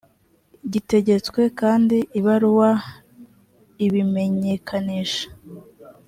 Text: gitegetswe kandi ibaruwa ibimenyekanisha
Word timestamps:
gitegetswe 0.71 1.41
kandi 1.59 1.97
ibaruwa 2.19 2.69
ibimenyekanisha 3.85 5.25